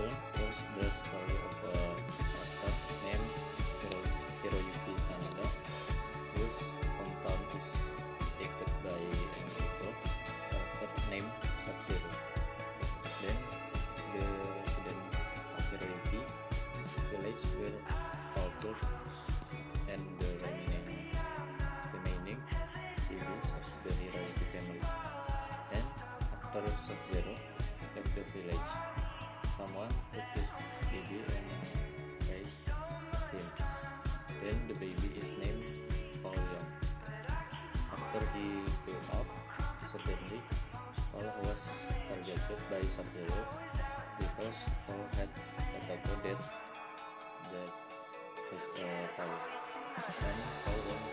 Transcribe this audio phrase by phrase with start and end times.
[0.00, 1.78] film terus the story of a
[3.04, 3.28] name named
[3.80, 4.00] Hiro
[4.40, 5.46] Hiroyuki Sanada
[6.32, 6.56] terus
[6.96, 7.68] hometown is
[8.40, 9.12] Taken by an
[9.60, 9.92] evil
[10.48, 11.32] character named
[11.64, 12.10] Sub-Zero.
[13.20, 13.36] Then
[14.16, 14.24] the
[14.56, 15.16] residents
[15.56, 16.20] of Hiroyuki
[17.12, 17.76] village were
[18.32, 18.80] tortured
[19.92, 21.12] and the remaining
[21.92, 22.40] remaining
[23.12, 24.80] villains of the Hiroyuki family.
[25.76, 25.84] and
[26.32, 27.34] after Sub-Zero
[27.94, 29.19] left the village
[29.60, 30.48] someone took his
[30.90, 31.46] baby and
[32.28, 33.44] raised him.
[34.42, 35.66] Then the baby is named
[36.22, 36.70] Paul Young.
[37.92, 38.46] After he
[38.84, 39.28] grew up,
[39.92, 40.40] suddenly
[41.12, 41.62] Paul was
[42.08, 43.44] targeted by Sub-Zero
[44.18, 44.56] because
[44.86, 45.28] Paul had
[45.76, 46.40] a taco that
[47.52, 47.72] that
[48.48, 49.40] his uh, power.
[50.24, 51.09] And Paul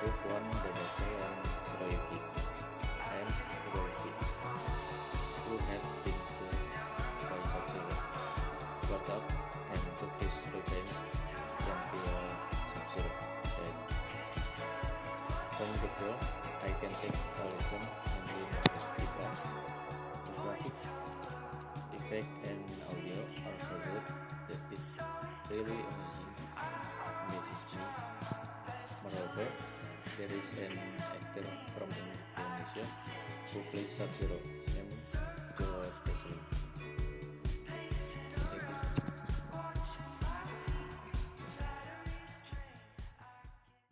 [0.00, 1.36] won the battle on
[1.68, 2.18] Hiroyuki
[3.20, 4.12] and Hiroyuki,
[5.44, 6.62] who had been killed
[7.28, 7.94] by Sub-Zero,
[8.88, 9.26] got up
[9.70, 12.22] and took his revenge until Sub-Zero
[13.60, 13.78] died.
[15.52, 16.20] From the film,
[16.64, 18.40] I can take a lesson on the
[18.96, 19.38] different.
[20.24, 20.80] The graphic
[21.92, 24.04] effect and audio are so good.
[24.48, 24.96] That it's
[25.50, 26.34] really amazing
[30.20, 30.76] there is an
[31.16, 31.88] actor from
[32.36, 32.84] Indonesia
[33.54, 34.59] who plays Sub-Zero